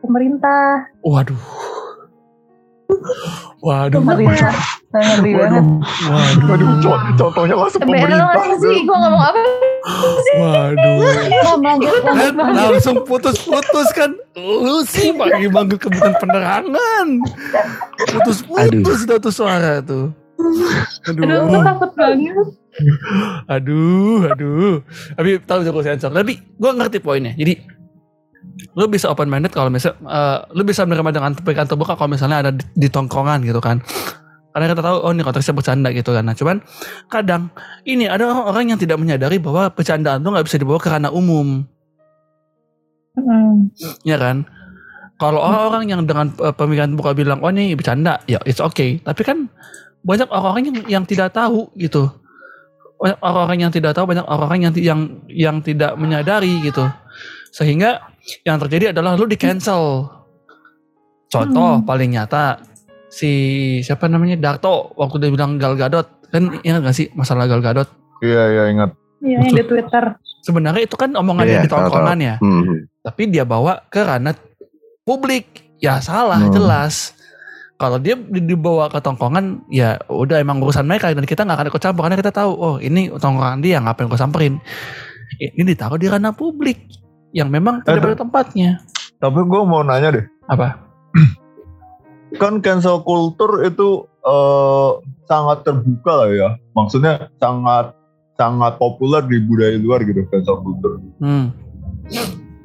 [0.00, 1.36] pemerintah, Waduh.
[3.60, 4.00] Waduh.
[4.00, 4.52] pemerintah,
[4.90, 5.64] Ngeri banget.
[6.04, 6.46] Waduh.
[6.46, 8.28] Waduh, co- contohnya langsung pemerintah.
[8.30, 8.76] nggak sih?
[8.84, 9.40] Gue ngomong apa?
[10.34, 10.96] Waduh.
[11.00, 12.70] Lanjut, lanjut, Kan lanjut.
[12.70, 14.10] langsung putus-putus kan.
[14.36, 17.06] Lu sih bagi manggil kebutuhan penerangan.
[18.06, 20.12] Putus-putus dah tuh suara tuh.
[21.04, 21.62] Aduh, gue Aduh.
[21.62, 22.36] takut banget.
[23.46, 24.74] Aduh, aduh.
[25.14, 26.10] Tapi tahu jago sensor.
[26.10, 27.32] Tapi gue ngerti poinnya.
[27.32, 27.64] Jadi
[28.74, 32.46] lu bisa open minded kalau misalnya eh, lu bisa menerima dengan pikiran terbuka kalau misalnya
[32.46, 33.82] ada di, di tongkrongan gitu kan.
[34.54, 36.22] Karena kita tahu oh ini konteksnya bercanda gitu kan.
[36.22, 36.62] Nah, cuman
[37.10, 37.50] kadang
[37.82, 41.66] ini ada orang-orang yang tidak menyadari bahwa bercandaan itu nggak bisa dibawa ke ranah umum.
[43.14, 43.70] Hmm.
[44.02, 44.42] ya kan
[45.22, 49.22] kalau orang-orang yang dengan uh, pemikiran buka bilang oh ini bercanda ya it's okay tapi
[49.22, 49.46] kan
[50.02, 52.10] banyak orang-orang yang yang tidak tahu gitu
[52.98, 56.82] banyak orang-orang yang tidak tahu banyak orang-orang yang yang yang tidak menyadari gitu
[57.54, 58.02] sehingga
[58.42, 60.08] yang terjadi adalah lu di cancel
[61.26, 61.84] contoh Hmm.
[61.84, 62.62] paling nyata
[63.08, 63.30] si
[63.80, 67.86] siapa namanya Darto waktu dia bilang Gal Gadot kan ingat gak sih masalah Gal Gadot
[68.18, 68.90] Iya, iya ingat.
[69.20, 70.04] Iya yang di Twitter.
[70.40, 72.84] sebenarnya itu kan omongan Iya, di tongkrongan ya Hmm.
[73.00, 74.36] tapi dia bawa ke ranah
[75.02, 76.52] publik ya salah Hmm.
[76.52, 77.16] jelas
[77.74, 81.68] kalau dia di- dibawa ke tongkongan ya udah emang urusan mereka dan kita nggak akan
[81.68, 84.54] ikut campur karena kita tahu oh ini tongkongan dia ngapain gue samperin
[85.34, 86.92] ini ditaruh di ranah publik
[87.34, 88.04] yang memang tidak Aduh.
[88.14, 88.70] pada tempatnya
[89.18, 90.26] Tapi gue mau nanya deh.
[90.46, 90.78] apa
[92.40, 94.90] Kan cancel culture itu eh,
[95.24, 96.48] sangat terbuka lah ya.
[96.74, 97.94] Maksudnya sangat
[98.34, 100.98] sangat populer di budaya luar gitu cancel culture.
[101.22, 101.46] hmm.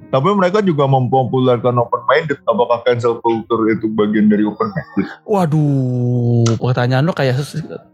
[0.10, 2.42] Tapi mereka juga mempopulerkan open minded.
[2.50, 5.06] Apakah cancel culture itu bagian dari open minded?
[5.22, 7.38] waduh pertanyaan lo kayak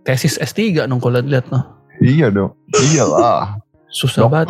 [0.08, 1.60] tesis S3 dong kalau lihat no.
[2.00, 2.56] Iya dong.
[2.72, 3.60] Iyalah.
[3.92, 4.48] susah banget.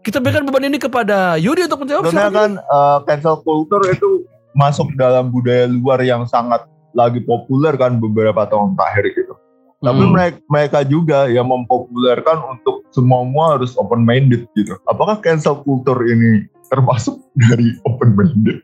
[0.00, 2.50] Kita berikan beban ini kepada Yudi untuk menjawab Sebenarnya silakan.
[2.50, 8.44] kan eh, cancel culture itu masuk dalam budaya luar yang sangat lagi populer kan beberapa
[8.44, 9.34] tahun terakhir gitu.
[9.80, 10.12] Tapi Hmm.
[10.12, 14.76] mereka, mereka juga yang mempopulerkan untuk semua harus open minded gitu.
[14.84, 17.16] Apakah cancel culture ini termasuk
[17.48, 18.60] dari open minded?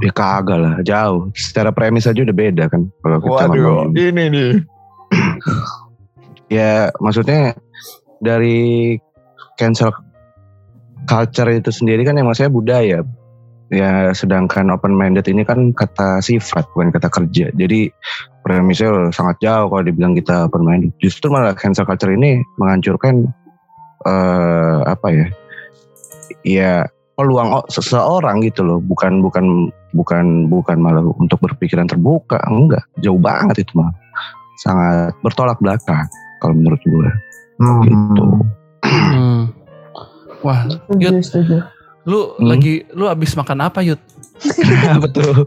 [0.00, 1.28] Ya kagak lah, jauh.
[1.36, 2.88] Secara premis aja udah beda kan.
[3.04, 4.50] Kalau kita Waduh, ini nih.
[6.48, 7.56] Ya maksudnya
[8.18, 8.96] dari
[9.54, 9.92] cancel
[11.06, 12.98] culture itu sendiri kan yang maksudnya budaya.
[13.72, 17.48] Ya sedangkan open minded ini kan kata sifat bukan kata kerja.
[17.56, 17.88] Jadi
[18.44, 20.92] premisnya sangat jauh kalau dibilang kita open minded.
[21.00, 23.32] Justru malah cancel culture ini menghancurkan
[24.04, 25.26] eh apa ya?
[26.42, 26.72] ya
[27.14, 33.62] peluang seseorang gitu loh, bukan bukan bukan bukan malah untuk berpikiran terbuka, enggak, jauh banget
[33.62, 33.92] itu mah.
[34.60, 36.08] Sangat bertolak belakang
[36.40, 37.10] kalau menurut gue.
[37.86, 38.24] Gitu.
[38.82, 39.61] Hmm.
[40.42, 41.56] Wah, Setuju, Yud, setuju.
[42.02, 42.46] lu Hmm.
[42.46, 44.00] lagi lu abis makan apa Yud?
[44.98, 45.46] Betul.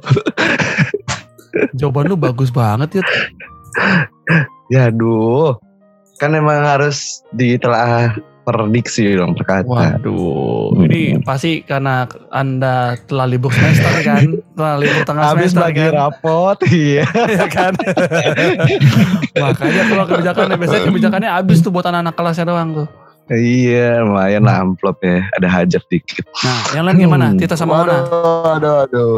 [1.73, 3.07] Jawaban lu bagus banget Yud.
[4.67, 5.59] Ya aduh.
[6.15, 9.67] Kan emang harus ditelaah prediksi dong berkata.
[9.67, 10.85] Waduh, Hmm.
[10.87, 14.21] ini pasti karena anda telah libur semester kan,
[14.53, 17.03] telah libur tengah Habis semester bagi kan, rapot, iya.
[17.35, 17.73] ya kan.
[19.33, 22.87] Makanya kalau kebijakan biasanya kebijakannya habis tuh buat anak-anak kelasnya doang tuh.
[23.25, 25.25] Iya, lumayan lah amplop ya.
[25.33, 26.25] Ada hajat dikit.
[26.45, 27.25] Nah, yang lain gimana?
[27.33, 27.39] Hmm.
[27.41, 28.05] Tita sama Mona?
[28.05, 29.15] Waduh, aduh, aduh.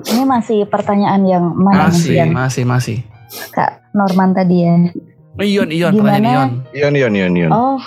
[0.00, 2.98] Ini masih pertanyaan yang mana nih, Masih, yang masih, masih.
[3.52, 4.76] Kak Norman tadi ya?
[5.36, 6.16] Oh, Ion, Ion, Gimana?
[6.16, 6.94] pertanyaan Ion.
[6.94, 7.52] Ion, Ion, Ion, Ion.
[7.52, 7.78] Oh,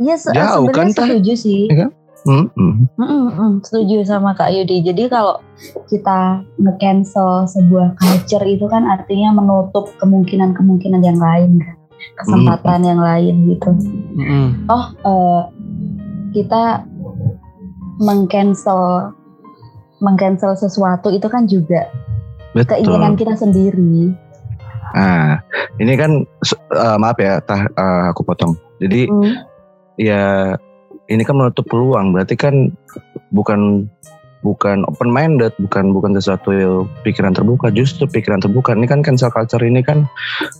[0.00, 1.62] iya se- Jauh sebenarnya kan, setuju sih.
[2.20, 2.72] Hmm, hmm.
[3.00, 4.80] Mm-mm, mm, setuju sama Kak Yudi.
[4.80, 5.40] Jadi kalau
[5.88, 11.79] kita nge-cancel sebuah culture itu kan artinya menutup kemungkinan-kemungkinan yang lain kan.
[12.16, 13.70] Kesempatan yang lain gitu.
[14.16, 14.46] Mm-mm.
[14.68, 15.42] Oh, eh,
[16.36, 16.84] kita
[18.00, 19.12] meng-cancel
[20.00, 21.92] meng-cancel sesuatu itu kan juga
[22.56, 22.80] Betul.
[22.80, 24.16] keinginan kita sendiri.
[24.96, 25.38] Nah,
[25.78, 26.24] ini kan
[26.72, 28.56] eh, maaf ya, tah eh, aku potong.
[28.80, 29.32] Jadi Hmm.
[30.00, 30.56] ya
[31.06, 32.16] ini kan menutup peluang.
[32.16, 32.72] Berarti kan
[33.30, 33.86] bukan
[34.40, 38.72] bukan open minded, bukan bukan sesuatu yang pikiran terbuka, justru pikiran terbuka.
[38.72, 40.08] Ini kan cancel culture ini kan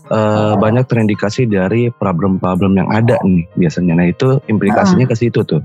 [0.09, 3.97] eh, banyak terindikasi dari problem-problem yang ada nih biasanya.
[3.97, 5.61] Nah itu implikasinya ke situ tuh.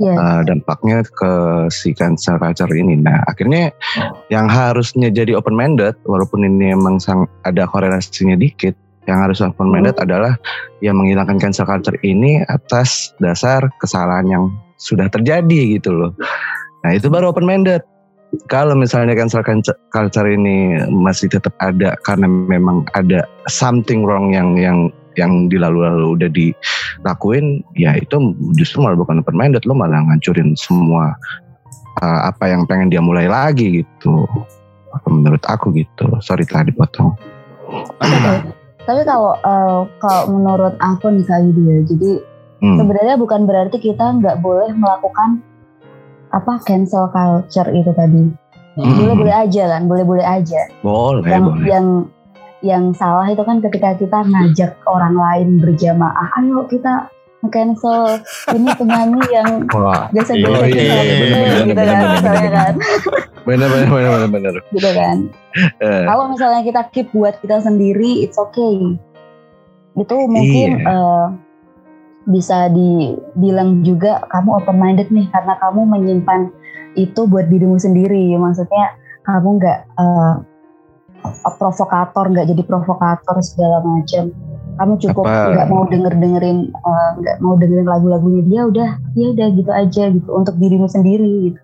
[0.00, 0.14] Ya.
[0.14, 1.32] uh, dampaknya ke
[1.70, 2.98] si cancel culture ini.
[2.98, 3.70] Nah, akhirnya
[4.28, 9.68] yang harusnya jadi open minded, walaupun ini emang sang, ada korelasinya dikit, yang harus open
[9.68, 10.36] minded adalah
[10.80, 14.44] yang menghilangkan cancel culture ini atas dasar kesalahan yang
[14.80, 16.12] sudah terjadi gitu loh.
[16.84, 17.80] Nah, itu baru open minded.
[18.52, 19.40] Kalau misalnya cancel
[19.94, 26.18] culture- ini masih tetap ada karena memang ada something wrong yang yang yang di lalu-lalu
[26.18, 31.14] udah dilakuin, ya itu justru malah bukan open minded, lo malah ngancurin semua
[32.02, 34.26] uh, apa yang pengen dia mulai lagi gitu.
[35.06, 36.10] Menurut aku gitu.
[36.18, 37.14] Sorry telah dipotong.
[38.84, 42.12] Tapi kalau eh, kalau menurut aku nih Kak Yudi ya, jadi
[42.64, 42.80] Hmm.
[42.80, 45.44] sebenarnya bukan berarti kita nggak boleh melakukan
[46.34, 48.24] apa cancel culture itu tadi.
[48.74, 48.94] Hmm.
[48.98, 50.66] Boleh-boleh aja kan, boleh-boleh aja.
[50.82, 51.66] Boleh, yang boleh.
[51.70, 51.86] yang
[52.64, 57.06] yang salah itu kan ketika kita ngajak orang lain berjamaah, ayo kita
[57.52, 58.18] cancel
[58.56, 62.52] ini penyanyi yang biasa iya, biasa iya, iya, gitu, kan, bener, misalnya bener.
[62.56, 62.74] kan,
[63.44, 64.54] bener bener bener bener bener.
[64.74, 65.16] gitu kan.
[65.84, 68.96] Eh, Kalau misalnya kita keep buat kita sendiri, it's okay.
[69.94, 70.88] Itu mungkin Iya.
[70.88, 71.26] eh,
[72.24, 76.40] bisa dibilang juga kamu open minded nih karena kamu menyimpan
[76.96, 78.32] itu buat dirimu sendiri.
[78.38, 78.96] Maksudnya
[79.28, 80.34] kamu nggak eh,
[81.56, 84.32] provokator, nggak jadi provokator segala macam.
[84.74, 86.74] Kamu cukup nggak mau denger dengerin
[87.22, 91.60] nggak mau dengerin lagu-lagunya dia udah ya udah gitu aja gitu untuk dirimu sendiri gitu.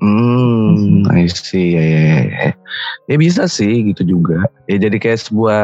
[0.00, 2.50] Hmm, I see, ya, ya, ya, ya.
[3.04, 4.48] Ya bisa sih gitu juga.
[4.64, 5.60] Ya jadi kayak sebuah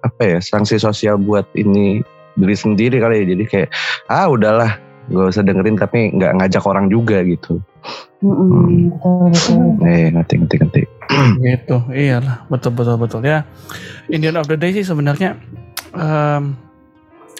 [0.00, 2.00] apa ya sanksi sosial buat ini
[2.38, 3.34] diri sendiri kali ya.
[3.34, 3.68] Jadi kayak
[4.10, 4.78] ah udahlah,
[5.10, 7.58] gak usah dengerin tapi nggak ngajak orang juga gitu.
[8.24, 9.84] Betul betul.
[9.84, 10.82] Eh ngerti ngerti ngerti.
[11.44, 13.44] Gitu, iyalah, betul betul betul ya.
[14.08, 15.36] In the end of the day sih sebenarnya
[15.92, 16.56] em,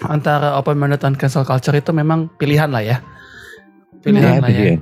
[0.05, 3.01] antara open minded dan cancel culture itu memang pilihan lah ya.
[4.05, 4.77] Pilihan Ya, lah ya.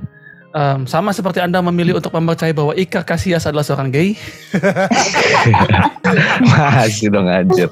[0.53, 4.13] Em, sama seperti anda memilih untuk mempercayai bahwa Ika Casillas adalah seorang gay,
[6.45, 7.65] Masih dong anjir.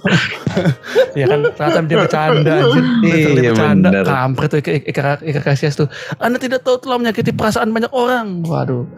[1.14, 2.84] ya kan ternyata dia bercanda anjir.
[3.02, 4.04] Dia Iya, bercanda, bener.
[4.04, 5.88] kampret tuh Ika, Ika, Ika Casillas tuh.
[6.18, 8.42] Anda tidak tahu telah menyakiti perasaan banyak orang.
[8.42, 8.90] Waduh.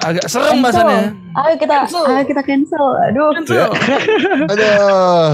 [0.00, 0.62] Agak serem Cancel.
[0.62, 1.00] bahasanya.
[1.30, 2.02] Ayo kita Cancel.
[2.04, 2.86] ayo kita cancel.
[3.02, 3.28] Aduh.
[3.32, 3.68] Cancel.
[4.46, 5.30] Aduh.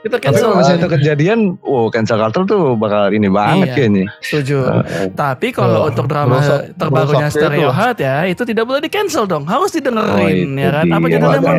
[0.00, 0.42] Kita Tapi cancel.
[0.42, 3.74] kalau misalnya itu kejadian, wow cancel culture tuh bakal ini banget Iya.
[3.76, 4.04] kayaknya.
[4.20, 4.56] Setuju.
[5.12, 7.70] Tapi kalau Oh, untuk drama merusak- terbarunya merusaknya Stereo itu.
[7.70, 9.44] Heart ya, itu tidak boleh di cancel dong.
[9.44, 10.86] Harus Oh, didengerin itu ya kan.
[10.88, 11.54] Apa judulnya.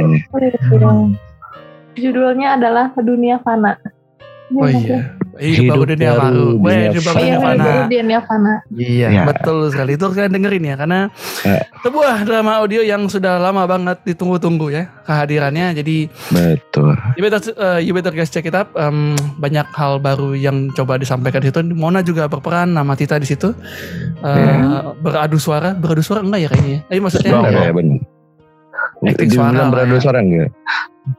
[1.93, 3.75] Judulnya adalah Dunia Fana.
[4.51, 5.15] Oh iya.
[5.31, 6.45] Hidup, baru Hidup dunia baru.
[6.57, 7.51] Weh, dunia hidup baru Iya, dunia fana.
[7.53, 7.63] fana.
[7.63, 8.53] baru Dunia Fana.
[8.71, 9.23] Iya, Ya.
[9.23, 9.91] betul sekali.
[9.95, 10.99] Itu kalian dengerin ya karena
[11.41, 11.61] Eh.
[11.79, 15.71] sebuah drama audio yang sudah lama banget ditunggu-tunggu ya kehadirannya.
[15.73, 15.95] Jadi
[16.29, 16.93] Betul.
[17.15, 18.73] you better, uh, you better guys check it up.
[18.73, 21.61] Um, banyak hal baru yang coba disampaikan di situ.
[21.71, 23.55] Mona juga berperan, nama Tita di situ.
[24.19, 24.55] Uh, Ya.
[24.97, 26.73] Beradu suara, beradu suara enggak ya kayaknya?
[26.73, 26.79] ya?
[26.87, 27.99] Tapi maksudnya Bener ya bener.
[29.01, 30.01] Acting suara beradu ya.
[30.01, 30.49] suara enggak?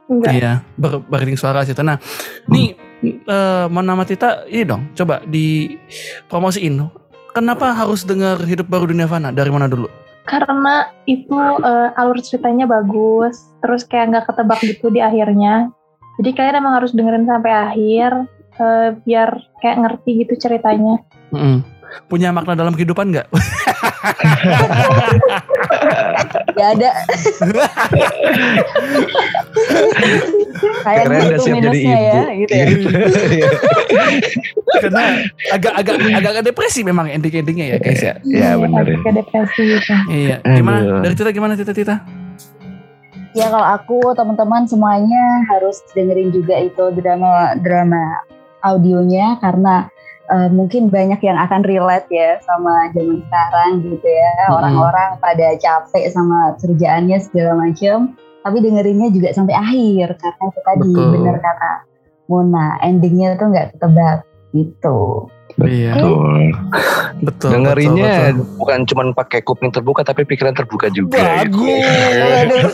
[0.07, 0.31] Enggak.
[0.31, 1.83] Iya, ber suara situ.
[1.83, 1.99] Nah,
[2.47, 5.75] nih eh Mona sama Tita ini dong, coba di
[6.31, 6.79] promosiin.
[7.33, 9.33] Kenapa harus dengar Hidup Baru Dunia Fana?
[9.33, 9.89] Dari mana dulu?
[10.23, 15.67] Karena itu eh, alur ceritanya bagus, terus kayak nggak ketebak gitu di akhirnya.
[16.21, 18.11] Jadi kalian emang harus dengerin sampai akhir,
[18.61, 21.01] eh, biar kayak ngerti gitu ceritanya.
[21.33, 21.65] Mm-mm.
[22.07, 23.27] Punya makna dalam kehidupan nggak?
[26.53, 26.89] Gak ada.
[30.83, 32.03] Kayak Keren udah gitu siap jadi minusnya ibu.
[32.03, 32.65] ya, gitu ya.
[33.33, 33.47] Iya.
[34.79, 35.03] Karena
[35.53, 38.13] agak-agak agak depresi memang ending-endingnya ya guys ya.
[38.23, 38.97] Iya benar ya.
[39.03, 39.93] Kayak depresi gitu.
[40.11, 40.35] Iya.
[40.43, 41.03] Gimana?
[41.03, 41.95] Dari Tita gimana Tita Tita?
[43.33, 48.21] Ya kalau aku teman-teman semuanya harus dengerin juga itu drama drama
[48.61, 49.89] audionya karena
[50.31, 54.55] eh, mungkin banyak yang akan relate ya sama zaman sekarang gitu ya Mm-mm.
[54.61, 60.91] orang-orang pada capek sama kerjaannya segala macam tapi dengerinnya juga sampai akhir karena itu tadi
[60.91, 61.11] Betul.
[61.15, 61.73] bener kata
[62.27, 64.23] Mona endingnya tuh nggak ketebak
[64.55, 65.27] gitu.
[65.61, 65.93] Iya.
[66.01, 66.41] Betul.
[67.23, 67.49] Betul.
[67.53, 68.57] Dengerinnya betul, betul.
[68.57, 71.45] bukan cuma pakai kuping terbuka tapi pikiran terbuka juga.
[71.45, 71.61] gitu.
[71.61, 72.73] Bagus.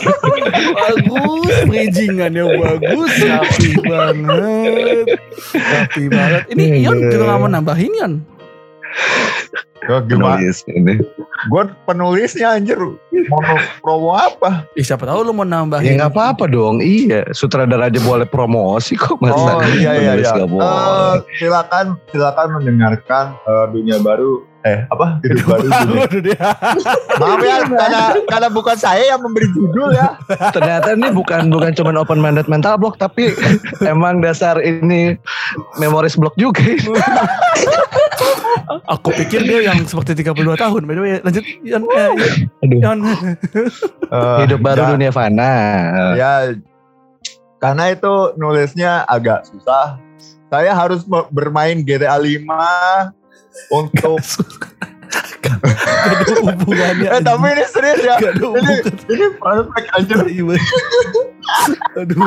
[0.72, 1.54] bagus.
[1.68, 3.12] Bridgingannya bagus.
[3.20, 5.06] Rapi banget.
[5.52, 6.42] Rapi banget.
[6.56, 8.14] Ini Ion juga nggak mau nambahin Ion.
[9.80, 10.36] Ya, gimana?
[10.36, 10.94] Penulis ini.
[11.48, 12.76] Gue penulisnya anjir.
[13.32, 13.40] Mau
[13.80, 14.68] promo apa?
[14.76, 15.96] Ih, siapa tahu lu mau Ya nambahin.
[15.96, 16.84] nggak apa-apa dong.
[16.84, 19.16] Iya, sutradara aja boleh promosi kok.
[19.24, 20.44] Masa Oh iya iya iya.
[20.44, 20.62] boleh.
[20.62, 24.44] Eh, silakan silakan mendengarkan eh, dunia baru.
[24.60, 25.16] Eh apa?
[25.24, 25.64] Hidup baru.
[25.64, 26.04] dunia.
[26.04, 26.40] Baru dia.
[27.16, 30.20] Maaf ya karena karena bukan saya yang memberi judul ya.
[30.52, 33.32] Ternyata ini bukan bukan cuma open minded mental block tapi
[33.80, 35.16] emang dasar ini
[35.80, 36.60] memoris block juga.
[38.86, 40.82] Aku pikir dia yang seperti 32 tahun.
[40.84, 41.82] By the way, lanjut Ion.
[41.84, 42.10] Eh,
[42.62, 42.78] Aduh.
[42.78, 42.98] Ion.
[43.02, 45.52] Eh, Hidup baru ya- dunia fana.
[46.14, 46.32] Ya
[47.56, 49.98] karena itu nulisnya agak susah.
[50.46, 53.10] Saya harus bermain GTA 5
[53.70, 54.18] untuk
[55.40, 57.08] Gak ada hubungannya.
[57.08, 58.16] eh tapi ini serius ya.
[58.16, 58.72] Gak ada Ini
[59.08, 60.18] ini perfect anjir.
[60.26, 60.56] Iya.
[61.96, 62.18] Aduh.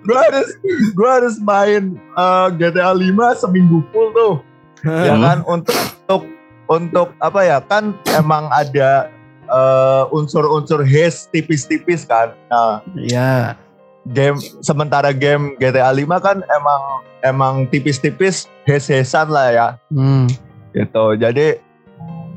[0.00, 0.48] Gue harus
[0.90, 3.04] gue harus main eh, GTA 5
[3.36, 4.34] seminggu full tuh.
[4.82, 5.22] Ya Hmm.
[5.22, 6.22] kan untuk untuk
[6.70, 9.10] untuk apa ya kan emang ada
[9.46, 12.30] eh, unsur-unsur haze tipis-tipis kan.
[12.46, 13.58] Nah, Iya.
[14.06, 16.82] game sementara game GTA 5 kan emang
[17.20, 20.30] emang tipis-tipis haze-hazan lah ya Hmm.
[20.70, 21.18] gitu.
[21.18, 21.58] Jadi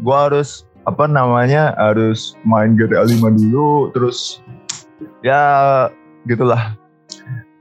[0.01, 4.41] gua harus apa namanya harus main GTA 5 dulu terus
[5.21, 5.39] ya
[6.25, 6.73] gitulah.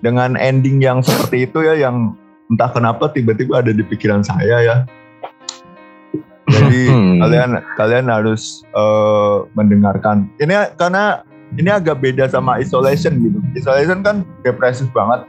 [0.00, 2.16] Dengan ending yang seperti itu ya yang
[2.52, 4.76] entah kenapa tiba-tiba ada di pikiran saya ya.
[6.52, 7.16] Jadi Hmm.
[7.18, 10.28] kalian kalian harus eh, mendengarkan.
[10.36, 11.24] Ini karena
[11.56, 13.38] ini agak beda sama isolation gitu.
[13.56, 15.24] Isolation kan depresif banget.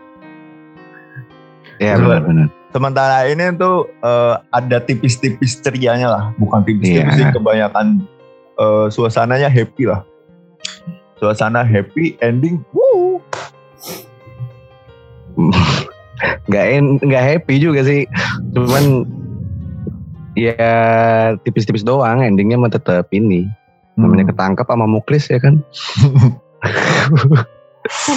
[1.79, 2.51] Ya benar-benar.
[2.73, 7.17] Sementara ini tuh eh, ada tipis-tipis cerianya lah, bukan tipis-tipis Iya.
[7.17, 8.03] sih, kebanyakan
[8.59, 10.03] eh, suasananya happy lah.
[11.17, 13.21] Suasana happy, ending, wuh.
[16.47, 18.07] nggak en- nggak happy juga sih.
[18.55, 19.07] Cuman
[20.33, 20.55] ya
[21.45, 23.47] tipis-tipis doang endingnya mah tetap ini.
[23.93, 25.61] Namanya ketangkap sama muklis ya kan?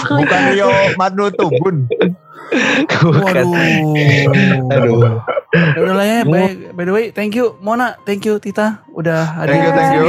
[0.08, 1.86] Bukan Rio Madnu Tubun.
[3.02, 3.46] Bukan.
[3.46, 4.72] Waduh.
[4.72, 5.20] aduh
[5.56, 9.40] Ya udah lah ya, by, by the way, thank you Mona, thank you Tita, udah
[9.40, 9.56] hadir.
[9.56, 10.06] Thank you, thank you.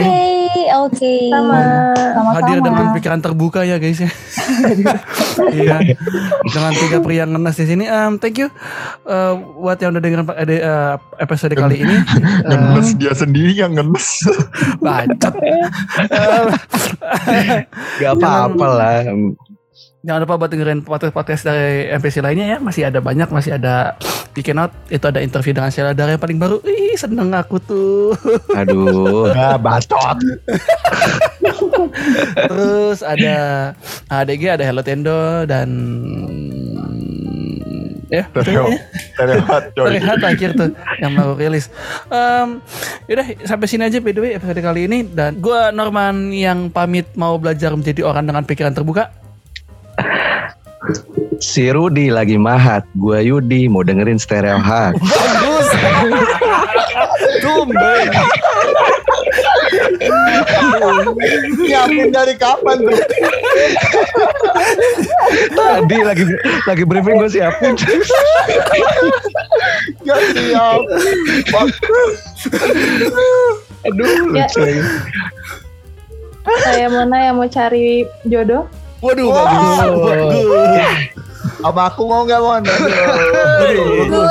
[0.47, 1.13] Oke, oke.
[1.29, 1.59] Sama.
[1.93, 2.29] Sama-sama.
[2.39, 4.11] Hadir dengan pikiran terbuka ya guys ya.
[5.37, 5.93] Iya.
[6.49, 7.85] Dengan tiga pria ngenes di sini.
[7.85, 8.49] Um, thank you
[9.05, 11.95] uh, buat yang udah dengerin uh, episode kali ini.
[12.41, 14.25] Uh, Ngenes dia sendiri yang ngenes.
[14.81, 15.35] bacot.
[16.09, 16.45] Um,
[18.01, 18.95] nggak apa-apa lah
[20.05, 22.57] Jangan lupa buat dengerin podcast-podcast dari MPC lainnya ya.
[22.61, 23.97] Masih ada banyak, masih ada
[24.37, 24.69] Bikin Out.
[24.93, 26.61] Itu ada interview dengan Sheila Dara yang paling baru.
[26.61, 28.13] Ih, seneng aku tuh.
[28.53, 30.17] aduh Nah, bacot.
[32.45, 33.35] Terus ada
[34.13, 35.69] ADG, ada Hello Tendo, dan...
[38.07, 38.71] Ya, Tereo.
[38.71, 38.79] ya.
[39.19, 39.63] Terlihat.
[39.75, 40.71] Terlihat akhir tuh
[41.03, 41.67] yang baru rilis.
[42.07, 42.63] Um,
[43.11, 47.03] yaudah sampai sini aja by the way episode kali ini dan gua Norman yang pamit
[47.19, 49.11] mau belajar menjadi orang dengan pikiran terbuka.
[51.37, 55.67] Si Rudi lagi mahat gua Yudi mau dengerin stereo hack Bagus.
[57.41, 58.07] Tumben.
[61.57, 62.99] Nyiapin dari kapan tuh?
[65.53, 66.23] tadi lagi
[66.65, 67.73] lagi briefing gue siapin
[70.05, 70.81] Gak siap.
[73.87, 74.47] aduh Ya.
[76.63, 78.71] Saya Mona yang mau cari jodoh.
[78.97, 79.77] Waduh, Wah, bagus.
[80.01, 80.99] bagus.
[81.61, 82.39] Apa aku mau nggak?
[82.41, 84.29] Aduh.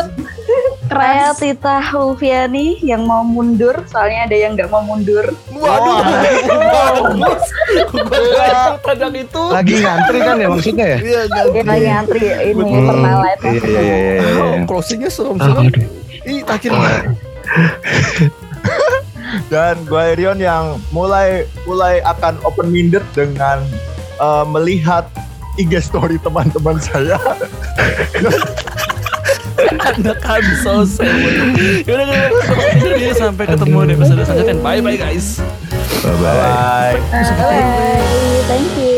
[0.86, 1.42] Saya Keras.
[1.42, 5.26] Tita Ulfiani yang mau mundur, soalnya ada yang nggak mau mundur.
[5.50, 5.96] Waduh,
[7.10, 7.42] bagus.
[8.86, 9.42] Yang itu.
[9.50, 10.98] Lagi ngantri kan ya maksudnya ya?
[11.02, 11.20] Iya,
[11.66, 13.46] lagi ngantri ini Hmm, pertalite.
[13.46, 14.14] Iya iya iya iya.
[14.14, 14.30] iya.
[14.38, 15.66] Oh, closingnya serem-serem.
[16.26, 16.70] Ih, terakhir
[19.50, 23.62] Dan gue Irion yang mulai mulai akan open minded dengan
[24.16, 25.08] eh, melihat
[25.56, 27.16] IG story teman-teman saya.
[29.96, 31.56] anak kan so seven.
[31.88, 33.16] Yaudah, yaudah, yaudah.
[33.16, 34.56] sampai ketemu di episode selanjutnya.
[34.60, 35.40] Bye bye guys.
[36.04, 36.36] Bye bye.
[36.36, 36.96] Bye.
[37.40, 38.94] Bye, thank you.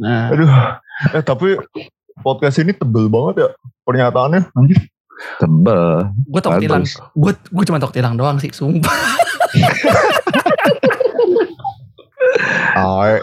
[0.00, 0.50] Nah, Aduh.
[1.16, 1.56] Eh tapi
[2.20, 3.48] podcast ini tebel banget ya
[3.88, 4.52] pernyataannya.
[4.52, 4.99] Anjir.
[5.38, 6.10] Tebel.
[6.28, 6.84] gue takut hilang.
[6.84, 7.00] Bagus.
[7.16, 8.90] Gue gue cuma takut hilang doang sih, sumpah.
[12.70, 13.18] Ah,